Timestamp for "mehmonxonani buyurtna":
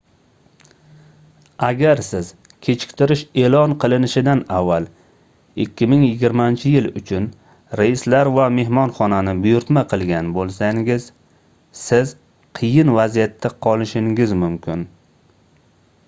8.57-9.85